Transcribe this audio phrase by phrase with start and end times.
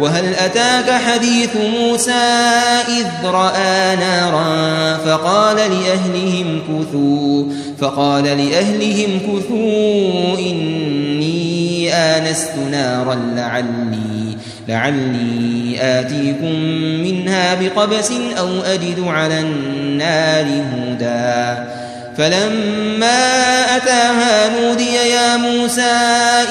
[0.00, 2.12] وهل أتاك حديث موسى
[2.88, 7.44] إذ رأى نارا فقال لأهلهم كثوا
[7.78, 14.36] فقال لأهلهم كثوا إني آنست نارا لعلي
[14.68, 16.54] لعلي آتيكم
[17.02, 21.87] منها بقبس أو أجد على النار هدى
[22.18, 25.96] فلما أتاها نودي يا موسى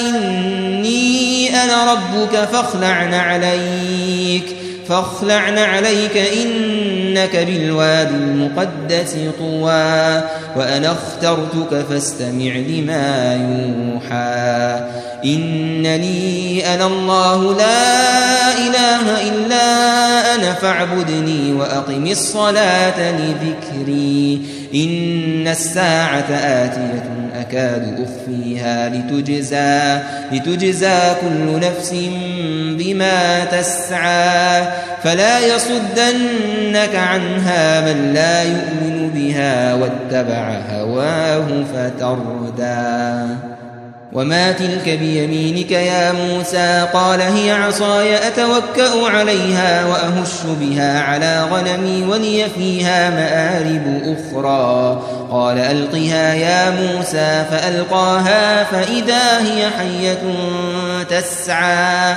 [0.00, 4.44] إني أنا ربك فاخلع عليك
[4.88, 10.22] فاخلع عليك إنك بالوادي المقدس طوى
[10.56, 14.80] وأنا اخترتك فاستمع لما يوحى.
[15.24, 19.64] إنني أنا الله لا إله إلا
[20.34, 24.42] أنا فاعبدني وأقم الصلاة لذكري.
[24.74, 27.04] إن الساعة آتية
[27.40, 29.98] أكاد أخفيها لتجزى
[30.32, 31.94] لتجزى كل نفس
[32.78, 34.66] بما تسعى.
[35.02, 43.34] فلا يصدنك عنها من لا يؤمن بها واتبع هواه فتردى.
[44.12, 52.46] وما تلك بيمينك يا موسى قال هي عصاي أتوكأ عليها وأهش بها على غنمي ولي
[52.58, 60.22] فيها مآرب أخرى قال ألقها يا موسى فألقاها فإذا هي حية
[61.10, 62.16] تسعى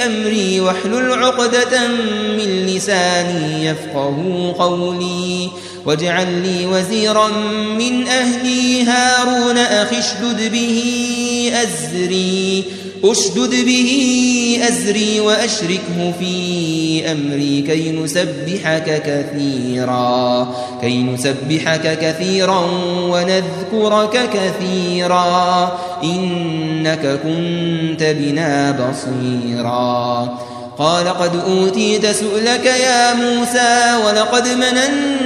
[0.00, 1.88] أمري واحلل عقدة
[2.36, 5.50] من لساني يفقه قولي
[5.86, 7.28] واجعل لي وزيرا
[7.78, 10.82] من أهلي هارون أخي اشدد به
[11.62, 12.64] أزري
[13.04, 13.90] أشدد به
[14.68, 20.48] أزري وأشركه في أمري كي نسبحك كثيرا
[20.80, 22.60] كي نسبحك كثيرا
[23.02, 30.38] ونذكرك كثيرا إنك كنت بنا بصيرا.
[30.78, 35.25] قال قد أوتيت سؤلك يا موسى ولقد مننا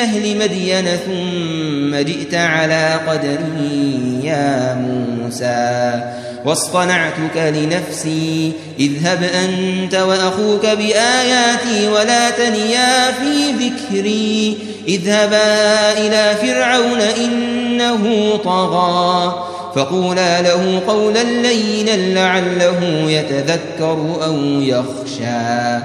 [0.00, 6.02] أهل مدين ثم جئت على قدري يا موسى
[6.44, 14.58] واصطنعتك لنفسي اذهب أنت وأخوك بآياتي ولا تنيا في ذكري
[14.88, 22.80] اذهبا إلى فرعون إنه طغى فقولا له قولا لينا لعله
[23.10, 25.84] يتذكر أو يخشى.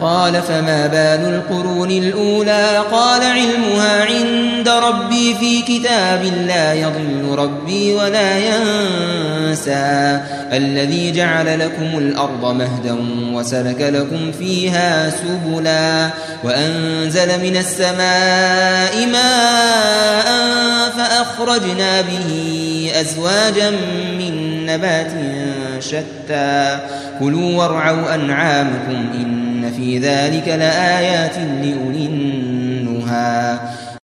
[0.00, 8.38] قال فما بال القرون الأولى قال علمها عند ربي في كتاب لا يضل ربي ولا
[8.38, 10.20] ينسى
[10.52, 12.96] الذي جعل لكم الأرض مهدا
[13.32, 16.10] وسلك لكم فيها سبلا
[16.44, 20.28] وأنزل من السماء ماء
[20.98, 23.70] فأخرجنا به أزواجا
[24.18, 25.12] من نبات
[25.80, 26.78] شتى
[27.20, 33.58] كلوا وارعوا أنعامكم إن في ذلك لآيات لأولي النهى.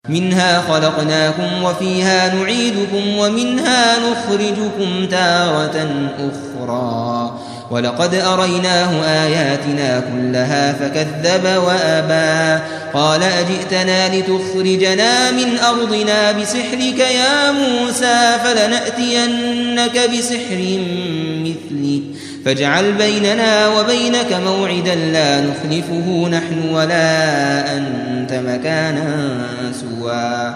[0.09, 5.87] منها خلقناكم وفيها نعيدكم ومنها نخرجكم تارة
[6.19, 7.39] أخرى.
[7.71, 12.63] ولقد أريناه آياتنا كلها فكذب وأبى.
[12.93, 20.79] قال أجئتنا لتخرجنا من أرضنا بسحرك يا موسى فلنأتينك بسحر
[21.43, 22.01] مثلي.
[22.45, 29.37] فاجعل بيننا وبينك موعدا لا نخلفه نحن ولا أنت مكانا
[29.81, 30.55] سوى.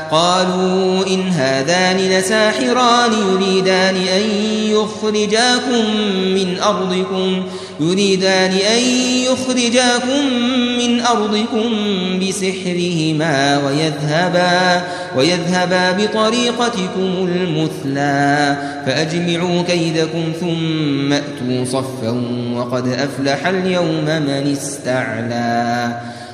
[0.11, 4.29] قالوا إن هذان لساحران يريدان أن
[4.65, 5.85] يخرجاكم
[6.35, 7.43] من أرضكم
[7.79, 8.83] يريدان أن
[9.31, 10.25] يخرجاكم
[10.77, 11.69] من أرضكم
[12.19, 14.83] بسحرهما ويذهبا
[15.17, 18.55] ويذهبا بطريقتكم المثلى
[18.85, 22.23] فأجمعوا كيدكم ثم أتوا صفا
[22.55, 25.99] وقد أفلح اليوم من استعلى.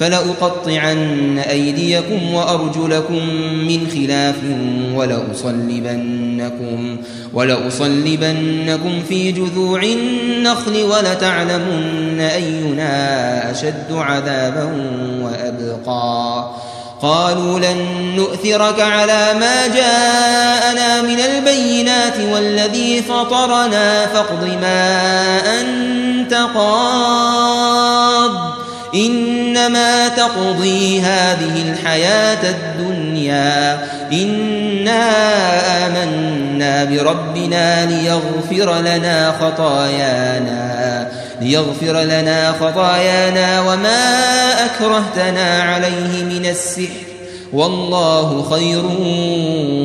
[0.00, 3.28] فلأقطعن أيديكم وأرجلكم
[3.68, 4.36] من خلاف
[4.94, 6.96] ولأصلبنكم,
[7.34, 14.64] ولأصلبنكم في جذوع النخل ولتعلمن أينا أشد عذابا
[15.22, 16.50] وأبقى.
[17.02, 17.76] قالوا لن
[18.16, 27.37] نؤثرك على ما جاءنا من البينات والذي فطرنا فاقض ما أنت قاض.
[29.68, 33.78] إنما تقضي هذه الحياة الدنيا
[34.12, 35.10] إنا
[35.86, 41.08] آمنا بربنا ليغفر لنا خطايانا
[41.40, 44.24] ليغفر لنا خطايانا وما
[44.64, 47.08] أكرهتنا عليه من السحر
[47.52, 48.84] والله خير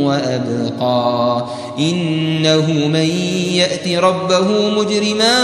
[0.05, 1.45] وأبقى
[1.79, 3.09] إنه من
[3.53, 5.35] يأت ربه مجرما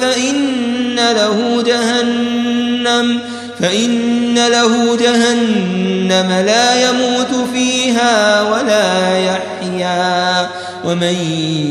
[0.00, 3.20] فإن له جهنم
[3.62, 10.48] فإن له جهنم لا يموت فيها ولا يحيا.
[10.84, 11.14] ومن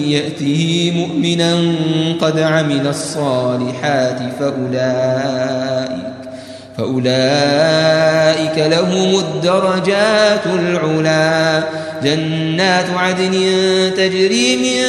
[0.07, 1.75] يأته مؤمنا
[2.21, 6.18] قد عمل الصالحات فأولئك
[6.79, 11.63] فأولئك لهم الدرجات العلا.
[12.03, 13.31] جنات عدن
[13.97, 14.81] تجري من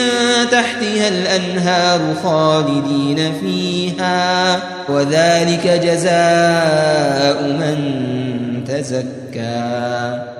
[0.50, 4.56] تحتها الأنهار خالدين فيها.
[4.88, 7.76] وذلك جزاء من
[8.68, 10.39] تزكى.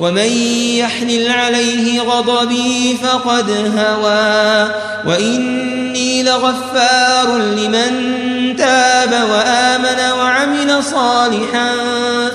[0.00, 0.32] ومن
[0.78, 4.70] يحلل عليه غضبي فقد هوى
[5.06, 11.70] وإني لغفار لمن تاب وآمن وعمل صالحا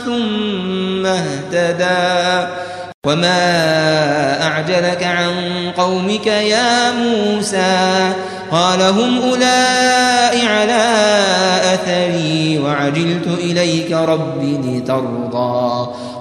[0.05, 2.47] ثم اهتدى
[3.05, 5.33] وما أعجلك عن
[5.77, 8.13] قومك يا موسى
[8.51, 10.85] قال هم أولئك على
[11.73, 15.87] أثري وعجلت إليك رب لترضى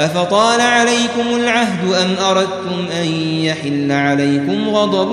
[0.00, 3.06] أفطال عليكم العهد أم أردتم أن
[3.44, 5.12] يحل عليكم غضب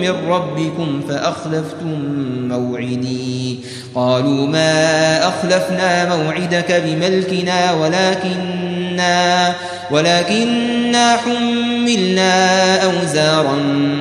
[0.00, 2.02] من ربكم فأخلفتم
[2.48, 3.58] موعدي؟
[3.94, 9.54] قالوا ما أخلفنا موعدك بملكنا ولكننا
[9.90, 13.54] ولكننا حملنا أوزارا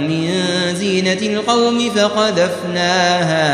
[0.10, 0.30] من
[0.74, 3.48] زينة القوم فقذفناها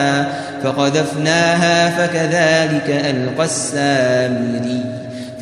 [0.64, 4.84] فقذفناها فكذلك ألقى السامري.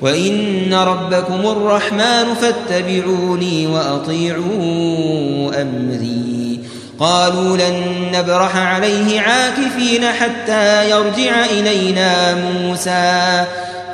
[0.00, 6.60] وإن ربكم الرحمن فاتبعوني وأطيعوا أمري.
[7.00, 13.44] قالوا لن نبرح عليه عاكفين حتى يرجع إلينا موسى.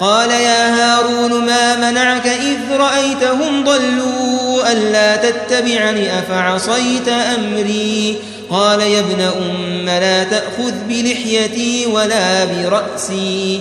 [0.00, 8.16] قال يا هارون ما منعك إذ رأيتهم ضلوا ألا تتبعني أفعصيت أمري؟
[8.50, 13.60] قال يا ابن أم لا تأخذ بلحيتي ولا برأسي.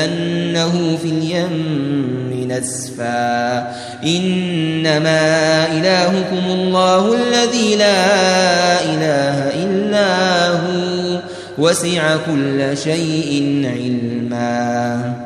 [1.02, 3.58] في اليم نسفا.
[4.04, 11.20] إنما إلهكم الله الذي لا إله إلا هو.
[11.58, 15.25] وسع كل شيء علما.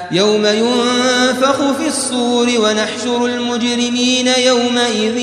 [0.11, 5.19] يوم ينفخ في الصور ونحشر المجرمين يومئذ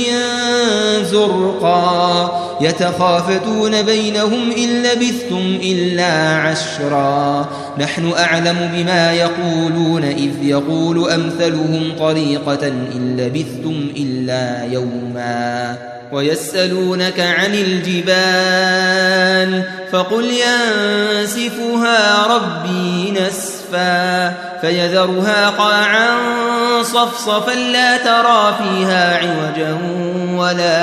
[1.04, 2.44] زرقا.
[2.60, 7.48] يتخافتون بينهم إن لبثتم إلا عشرا.
[7.80, 15.76] نحن أعلم بما يقولون إذ يقول أمثلهم طريقة إن لبثتم إلا يوما.
[16.12, 23.57] ويسألونك عن الجبال فقل ينسفها ربي نسفا.
[24.60, 26.08] فيذرها قاعا
[26.82, 29.78] صفصفا لا ترى فيها عوجا
[30.34, 30.78] ولا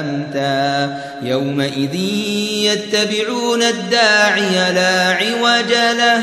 [0.00, 1.94] أمتا يومئذ
[2.64, 6.22] يتبعون الداعي لا عوج له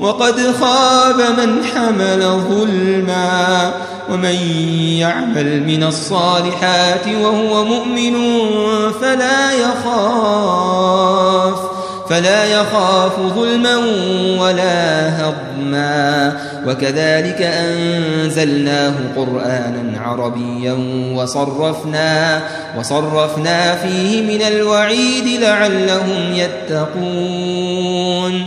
[0.00, 3.72] وقد خاب من حمل ظلما
[4.10, 4.36] ومن
[4.98, 8.14] يعمل من الصالحات وهو مؤمن
[9.00, 10.98] فلا يخاف
[12.10, 13.76] فلا يخاف ظلما
[14.40, 16.38] ولا هضما.
[16.66, 20.76] وكذلك أنزلناه قرآنا عربيا
[21.14, 22.42] وصرفنا
[22.78, 28.46] وصرفنا فيه من الوعيد لعلهم يتقون.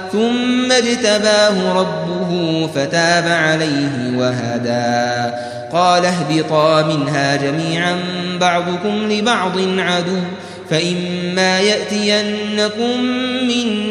[0.11, 5.31] ثم اجتباه ربه فتاب عليه وهدى.
[5.73, 7.95] قال اهبطا منها جميعا
[8.39, 10.19] بعضكم لبعض عدو
[10.69, 13.03] فإما يأتينكم
[13.43, 13.90] مني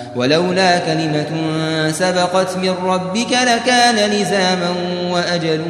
[0.15, 1.27] ولولا كلمة
[1.91, 4.73] سبقت من ربك لكان لزاما
[5.11, 5.61] وأجل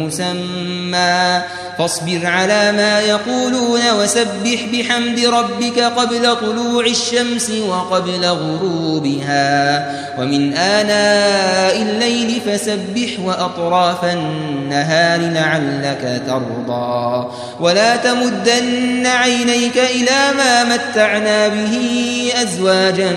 [0.00, 1.42] مسمى.
[1.78, 9.86] فاصبر على ما يقولون وسبح بحمد ربك قبل طلوع الشمس وقبل غروبها.
[10.18, 17.30] ومن آناء الليل فسبح وأطراف النهار لعلك ترضى.
[17.60, 23.16] ولا تمدن عينيك إلى ما متعنا به أزواجا